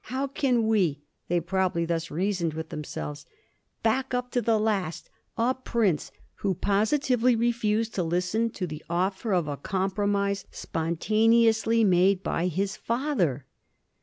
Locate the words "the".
4.41-4.57, 8.65-8.83